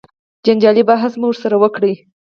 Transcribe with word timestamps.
جنجالي 0.47 0.83
بحث 0.89 1.13
مو 1.21 1.27
ورسره 1.29 1.55
وکړ. 1.61 1.83